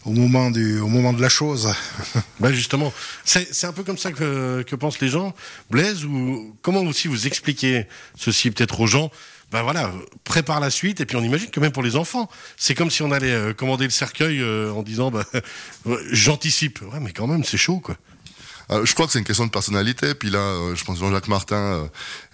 au, 0.05 0.11
moment 0.11 0.51
du, 0.51 0.81
au 0.81 0.89
moment 0.89 1.13
de 1.13 1.21
la 1.21 1.29
chose. 1.29 1.73
Ben 2.41 2.53
justement, 2.53 2.93
c'est 3.25 3.55
c'est 3.55 3.69
un 3.69 3.73
peu 3.73 3.85
comme 3.85 3.99
ça 3.99 4.11
que, 4.11 4.63
que 4.63 4.75
pensent 4.75 5.01
les 5.01 5.09
gens. 5.09 5.33
Blaise, 5.71 6.05
ou 6.05 6.57
comment 6.61 6.81
aussi 6.81 7.07
vous 7.07 7.27
expliquez 7.27 7.87
ceci 8.17 8.51
peut-être 8.51 8.81
aux 8.81 8.87
gens? 8.87 9.11
Ben 9.53 9.63
voilà, 9.63 9.93
prépare 10.25 10.61
la 10.61 10.71
suite, 10.71 11.01
et 11.01 11.07
puis 11.07 11.17
on 11.17 11.23
imagine 11.23 11.51
que 11.51 11.61
même 11.61 11.73
pour 11.73 11.83
les 11.83 11.95
enfants, 11.95 12.29
c'est 12.57 12.75
comme 12.75 12.91
si 12.91 13.03
on 13.03 13.13
allait 13.13 13.31
euh, 13.31 13.53
commander 13.53 13.85
le 13.85 13.91
cercueil 13.91 14.41
euh, 14.41 14.73
en 14.73 14.83
disant 14.83 15.11
ben, 15.11 15.25
j'anticipe. 16.11 16.81
Ouais, 16.81 17.01
mais 17.01 17.13
quand 17.13 17.27
même, 17.27 17.45
c'est 17.45 17.59
chaud 17.59 17.79
quoi. 17.79 17.97
Euh, 18.73 18.87
je 18.87 18.95
crois 18.95 19.07
que 19.07 19.13
c'est 19.13 19.19
une 19.19 19.25
question 19.25 19.47
de 19.47 19.51
personnalité. 19.51 20.15
Puis 20.15 20.31
là, 20.31 20.39
euh, 20.39 20.75
je 20.75 20.85
pense 20.85 20.99
que 20.99 21.05
Jean-Jacques 21.05 21.29
Martin 21.29 21.57
euh, 21.57 21.85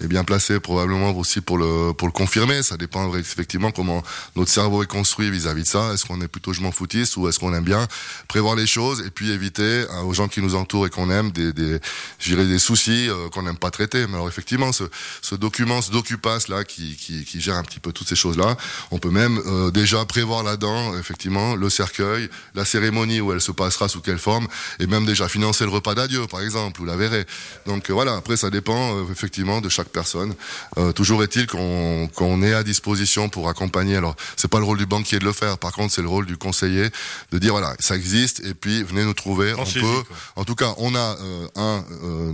est 0.00 0.06
bien 0.06 0.24
placé 0.24 0.60
probablement 0.60 1.10
aussi 1.10 1.40
pour 1.40 1.58
le 1.58 1.92
pour 1.92 2.06
le 2.06 2.12
confirmer. 2.12 2.62
Ça 2.62 2.76
dépend 2.76 3.12
effectivement 3.16 3.70
comment 3.72 4.02
notre 4.36 4.50
cerveau 4.50 4.82
est 4.82 4.86
construit 4.86 5.30
vis-à-vis 5.30 5.62
de 5.62 5.68
ça. 5.68 5.92
Est-ce 5.92 6.04
qu'on 6.04 6.20
est 6.20 6.28
plutôt 6.28 6.52
je 6.52 6.60
m'en 6.60 6.70
foutiste 6.70 7.16
ou 7.16 7.28
est-ce 7.28 7.38
qu'on 7.38 7.52
aime 7.54 7.64
bien 7.64 7.86
prévoir 8.28 8.54
les 8.54 8.66
choses 8.66 9.02
et 9.06 9.10
puis 9.10 9.30
éviter 9.30 9.62
euh, 9.62 10.02
aux 10.02 10.14
gens 10.14 10.28
qui 10.28 10.40
nous 10.40 10.54
entourent 10.54 10.86
et 10.86 10.90
qu'on 10.90 11.10
aime 11.10 11.32
des, 11.32 11.52
des 11.52 11.80
des 12.28 12.58
soucis 12.58 13.08
qu'on 13.32 13.42
n'aime 13.42 13.56
pas 13.56 13.70
traiter. 13.70 14.06
Mais 14.06 14.14
alors 14.14 14.28
effectivement, 14.28 14.72
ce, 14.72 14.84
ce 15.22 15.34
document, 15.34 15.82
ce 15.82 15.90
docupass 15.90 16.48
là 16.48 16.62
qui, 16.64 16.96
qui, 16.96 17.24
qui 17.24 17.40
gère 17.40 17.56
un 17.56 17.62
petit 17.62 17.80
peu 17.80 17.92
toutes 17.92 18.08
ces 18.08 18.16
choses 18.16 18.36
là, 18.36 18.56
on 18.90 18.98
peut 18.98 19.10
même 19.10 19.40
déjà 19.72 20.04
prévoir 20.04 20.42
là-dedans 20.42 20.96
effectivement 20.98 21.56
le 21.56 21.68
cercueil, 21.70 22.28
la 22.54 22.64
cérémonie 22.64 23.20
où 23.20 23.32
elle 23.32 23.40
se 23.40 23.52
passera 23.52 23.88
sous 23.88 24.00
quelle 24.00 24.18
forme 24.18 24.46
et 24.78 24.86
même 24.86 25.04
déjà 25.04 25.28
financer 25.28 25.64
le 25.64 25.70
repas 25.70 25.94
d'adieu 25.94 26.27
par 26.28 26.40
exemple, 26.42 26.80
ou 26.80 26.84
la 26.84 26.96
verrez. 26.96 27.26
Donc 27.66 27.90
euh, 27.90 27.92
voilà, 27.92 28.14
après 28.16 28.36
ça 28.36 28.50
dépend 28.50 28.96
euh, 28.96 29.04
effectivement 29.10 29.60
de 29.60 29.68
chaque 29.68 29.88
personne. 29.88 30.34
Euh, 30.76 30.92
toujours 30.92 31.22
est-il 31.22 31.46
qu'on 31.46 32.08
qu'on 32.14 32.42
est 32.42 32.52
à 32.52 32.62
disposition 32.62 33.28
pour 33.28 33.48
accompagner. 33.48 33.96
Alors 33.96 34.14
c'est 34.36 34.48
pas 34.48 34.58
le 34.58 34.64
rôle 34.64 34.78
du 34.78 34.86
banquier 34.86 35.18
de 35.18 35.24
le 35.24 35.32
faire, 35.32 35.58
par 35.58 35.72
contre 35.72 35.92
c'est 35.92 36.02
le 36.02 36.08
rôle 36.08 36.26
du 36.26 36.36
conseiller 36.36 36.88
de 37.32 37.38
dire 37.38 37.52
voilà 37.52 37.74
ça 37.80 37.96
existe 37.96 38.40
et 38.44 38.54
puis 38.54 38.82
venez 38.82 39.04
nous 39.04 39.14
trouver. 39.14 39.54
On 39.54 39.64
peut, 39.64 39.80
quoi. 39.80 40.16
en 40.36 40.44
tout 40.44 40.54
cas 40.54 40.74
on 40.78 40.94
a 40.94 41.16
un 41.56 41.84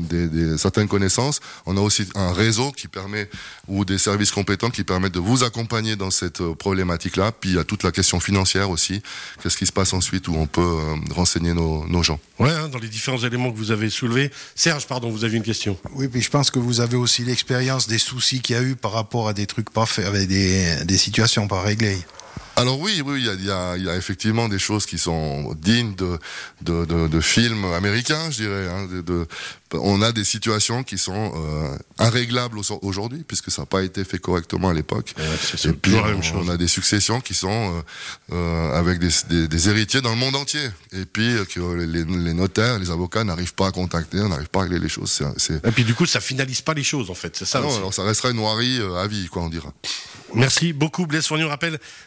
des, 0.00 0.28
des 0.28 0.58
certaines 0.58 0.88
connaissances, 0.88 1.40
on 1.66 1.76
a 1.76 1.80
aussi 1.80 2.06
un 2.14 2.32
réseau 2.32 2.72
qui 2.72 2.88
permet 2.88 3.28
ou 3.68 3.84
des 3.84 3.98
services 3.98 4.30
compétents 4.30 4.70
qui 4.70 4.84
permettent 4.84 5.14
de 5.14 5.20
vous 5.20 5.44
accompagner 5.44 5.96
dans 5.96 6.10
cette 6.10 6.42
problématique-là. 6.54 7.32
Puis 7.32 7.50
il 7.50 7.56
y 7.56 7.58
a 7.58 7.64
toute 7.64 7.82
la 7.82 7.92
question 7.92 8.20
financière 8.20 8.70
aussi. 8.70 9.02
Qu'est-ce 9.42 9.56
qui 9.56 9.66
se 9.66 9.72
passe 9.72 9.92
ensuite 9.92 10.28
où 10.28 10.34
on 10.36 10.46
peut 10.46 10.76
renseigner 11.10 11.54
nos, 11.54 11.86
nos 11.86 12.02
gens? 12.02 12.18
Ouais, 12.38 12.50
hein, 12.50 12.68
dans 12.68 12.78
les 12.78 12.88
différents 12.88 13.18
éléments 13.18 13.52
que 13.52 13.56
vous 13.56 13.70
avez 13.70 13.73
soulevés. 13.90 14.30
Serge, 14.54 14.86
pardon, 14.86 15.10
vous 15.10 15.24
avez 15.24 15.36
une 15.36 15.42
question. 15.42 15.76
Oui, 15.94 16.08
puis 16.08 16.22
je 16.22 16.30
pense 16.30 16.50
que 16.50 16.58
vous 16.58 16.80
avez 16.80 16.96
aussi 16.96 17.22
l'expérience 17.22 17.86
des 17.86 17.98
soucis 17.98 18.40
qu'il 18.40 18.56
y 18.56 18.58
a 18.58 18.62
eu 18.62 18.76
par 18.76 18.92
rapport 18.92 19.28
à 19.28 19.32
des 19.32 19.46
trucs 19.46 19.70
pas 19.70 19.86
faits, 19.86 20.06
avec 20.06 20.28
des, 20.28 20.84
des 20.84 20.96
situations 20.96 21.48
pas 21.48 21.62
réglées. 21.62 21.98
Alors 22.56 22.78
oui, 22.78 23.02
oui, 23.04 23.18
il 23.20 23.26
y 23.26 23.28
a, 23.30 23.34
il 23.34 23.44
y, 23.44 23.50
a, 23.50 23.76
il 23.76 23.84
y 23.84 23.88
a 23.90 23.96
effectivement 23.96 24.48
des 24.48 24.60
choses 24.60 24.86
qui 24.86 24.96
sont 24.96 25.52
dignes 25.54 25.96
de, 25.96 26.18
de, 26.62 26.84
de, 26.84 27.08
de 27.08 27.20
films 27.20 27.64
américains, 27.74 28.30
je 28.30 28.42
dirais. 28.42 28.68
Hein, 28.68 28.86
de, 29.04 29.26
on 29.72 30.00
a 30.02 30.12
des 30.12 30.22
situations 30.22 30.84
qui 30.84 30.96
sont 30.96 31.32
euh, 31.34 31.76
irréglables 32.06 32.58
au- 32.60 32.78
aujourd'hui, 32.82 33.24
puisque 33.26 33.50
ça 33.50 33.62
n'a 33.62 33.66
pas 33.66 33.82
été 33.82 34.04
fait 34.04 34.18
correctement 34.18 34.68
à 34.68 34.72
l'époque. 34.72 35.14
c'est 35.42 35.64
Et 35.68 35.72
puis, 35.72 35.90
toujours 35.90 36.02
la 36.02 36.10
même 36.12 36.18
on, 36.18 36.22
chose. 36.22 36.46
on 36.46 36.48
a 36.48 36.56
des 36.56 36.68
successions 36.68 37.20
qui 37.20 37.34
sont 37.34 37.50
euh, 38.30 38.34
euh, 38.36 38.78
avec 38.78 39.00
des, 39.00 39.08
des, 39.28 39.48
des 39.48 39.68
héritiers 39.68 40.00
dans 40.00 40.10
le 40.10 40.16
monde 40.16 40.36
entier. 40.36 40.64
Et 40.92 41.06
puis 41.06 41.34
que 41.52 41.60
les, 41.74 42.04
les 42.04 42.34
notaires, 42.34 42.78
les 42.78 42.90
avocats 42.92 43.24
n'arrivent 43.24 43.54
pas 43.54 43.66
à 43.66 43.72
contacter, 43.72 44.18
n'arrivent 44.28 44.48
pas 44.48 44.60
à 44.60 44.62
régler 44.62 44.78
les 44.78 44.88
choses. 44.88 45.20
Et 45.50 45.70
puis 45.72 45.82
du 45.82 45.94
coup, 45.96 46.06
ça 46.06 46.20
finalise 46.20 46.60
pas 46.60 46.74
les 46.74 46.84
choses 46.84 47.10
en 47.10 47.14
fait, 47.14 47.44
ça. 47.44 47.60
non, 47.60 47.66
aussi. 47.66 47.78
alors 47.78 47.92
ça 47.94 48.04
restera 48.04 48.30
une 48.30 48.36
noirie 48.36 48.78
à 48.96 49.08
vie, 49.08 49.26
quoi, 49.26 49.42
on 49.42 49.48
dira. 49.48 49.72
Merci 50.34 50.72
beaucoup 50.72 51.06
Blaise 51.06 51.26
Fournier. 51.26 51.44
On 51.44 51.48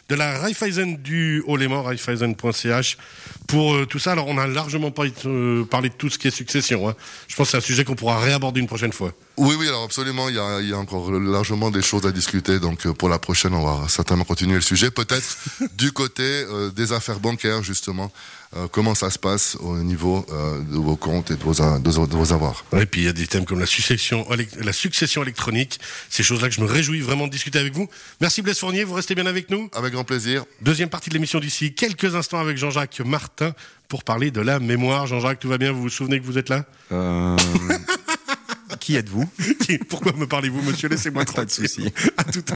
de 0.08 0.14
la 0.14 0.38
Raiffeisen 0.38 0.96
du 0.98 1.42
Haut-les-Morts, 1.46 1.86
raiffeisen.ch 1.86 2.98
pour 3.46 3.74
euh, 3.74 3.86
tout 3.86 3.98
ça. 3.98 4.12
Alors 4.12 4.28
on 4.28 4.38
a 4.38 4.46
largement 4.46 4.90
pas, 4.90 5.04
euh, 5.26 5.64
parlé 5.64 5.88
de 5.88 5.94
tout 5.94 6.10
ce 6.10 6.18
qui 6.18 6.28
est 6.28 6.30
succession. 6.30 6.88
hein. 6.88 6.94
Je 7.26 7.36
pense 7.36 7.48
que 7.48 7.50
c'est 7.52 7.56
un 7.56 7.60
sujet 7.60 7.84
qu'on 7.84 7.94
pourra 7.94 8.20
réaborder 8.20 8.60
une 8.60 8.66
prochaine 8.66 8.92
fois. 8.92 9.12
Oui, 9.38 9.54
oui, 9.58 9.68
alors 9.68 9.84
absolument, 9.84 10.28
il 10.28 10.34
y 10.34 10.38
a, 10.38 10.60
il 10.60 10.68
y 10.68 10.72
a 10.72 10.78
encore 10.78 11.10
largement 11.12 11.70
des 11.70 11.82
choses 11.82 12.04
à 12.06 12.12
discuter. 12.12 12.58
Donc 12.58 12.86
euh, 12.86 12.92
pour 12.92 13.08
la 13.08 13.18
prochaine, 13.18 13.54
on 13.54 13.64
va 13.64 13.88
certainement 13.88 14.24
continuer 14.24 14.54
le 14.56 14.60
sujet. 14.60 14.90
Peut-être 14.90 15.36
du 15.76 15.92
côté 15.92 16.22
euh, 16.24 16.70
des 16.70 16.92
affaires 16.92 17.20
bancaires, 17.20 17.62
justement. 17.62 18.10
Euh, 18.56 18.66
comment 18.66 18.94
ça 18.94 19.10
se 19.10 19.18
passe 19.18 19.56
au 19.60 19.76
niveau 19.76 20.24
euh, 20.32 20.60
de 20.62 20.78
vos 20.78 20.96
comptes 20.96 21.30
et 21.30 21.36
de 21.36 21.42
vos, 21.42 21.52
de 21.52 21.90
vos- 21.90 22.06
de 22.06 22.16
vos 22.16 22.32
avoirs? 22.32 22.64
Et 22.72 22.86
puis 22.86 23.02
il 23.02 23.04
y 23.04 23.08
a 23.08 23.12
des 23.12 23.26
thèmes 23.26 23.44
comme 23.44 23.60
la 23.60 23.66
succession, 23.66 24.26
la 24.58 24.72
succession 24.72 25.22
électronique. 25.22 25.78
Ces 26.08 26.22
choses-là 26.22 26.48
que 26.48 26.54
je 26.54 26.62
me 26.62 26.66
réjouis 26.66 27.00
vraiment 27.02 27.26
de 27.26 27.32
discuter 27.32 27.58
avec 27.58 27.74
vous. 27.74 27.88
Merci 28.22 28.40
Blaise 28.40 28.58
Fournier, 28.58 28.84
vous 28.84 28.94
restez 28.94 29.14
bien 29.14 29.26
avec 29.26 29.50
nous. 29.50 29.68
Avec 29.74 29.92
grand 29.92 30.04
plaisir. 30.04 30.44
Deuxième 30.62 30.88
partie 30.88 31.10
de 31.10 31.14
l'émission 31.14 31.40
d'ici 31.40 31.74
quelques 31.74 32.14
instants 32.16 32.40
avec 32.40 32.56
Jean-Jacques 32.56 33.00
Martin 33.04 33.52
pour 33.86 34.02
parler 34.02 34.30
de 34.30 34.40
la 34.40 34.58
mémoire. 34.60 35.06
Jean-Jacques, 35.06 35.40
tout 35.40 35.48
va 35.48 35.58
bien? 35.58 35.70
Vous 35.72 35.82
vous 35.82 35.88
souvenez 35.90 36.18
que 36.18 36.24
vous 36.24 36.38
êtes 36.38 36.48
là? 36.48 36.64
Euh, 36.90 37.36
qui 38.88 38.96
êtes-vous? 38.96 39.28
Pourquoi 39.90 40.12
me 40.14 40.26
parlez-vous, 40.26 40.62
monsieur? 40.62 40.88
Laissez-moi 40.88 41.22
Pas 41.26 41.44
de 41.44 41.50
tranquille. 41.50 41.68
souci. 41.68 41.92
À 42.16 42.24
tout 42.24 42.38
à 42.38 42.42